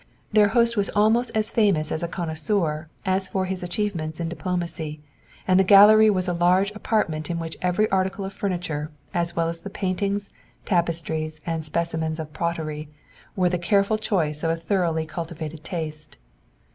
Their 0.33 0.47
host 0.47 0.75
was 0.75 0.89
almost 0.95 1.29
as 1.35 1.51
famous 1.51 1.91
as 1.91 2.01
a 2.01 2.07
connoisseur 2.07 2.89
as 3.05 3.27
for 3.27 3.45
his 3.45 3.61
achievements 3.61 4.19
in 4.19 4.29
diplomacy, 4.29 4.99
and 5.47 5.59
the 5.59 5.63
gallery 5.63 6.09
was 6.09 6.27
a 6.27 6.33
large 6.33 6.71
apartment 6.71 7.29
in 7.29 7.37
which 7.37 7.55
every 7.61 7.87
article 7.91 8.25
of 8.25 8.33
furniture, 8.33 8.89
as 9.13 9.35
well 9.35 9.47
as 9.47 9.61
the 9.61 9.69
paintings, 9.69 10.31
tapestries 10.65 11.39
and 11.45 11.63
specimens 11.63 12.17
of 12.19 12.33
pottery, 12.33 12.89
was 13.35 13.51
the 13.51 13.59
careful 13.59 13.99
choice 13.99 14.41
of 14.41 14.49
a 14.49 14.55
thoroughly 14.55 15.05
cultivated 15.05 15.63
taste. 15.63 16.17